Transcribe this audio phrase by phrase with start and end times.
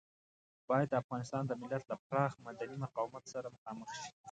[0.69, 4.09] بايد د افغانستان د ملت له پراخ مدني مقاومت سره مخامخ شي.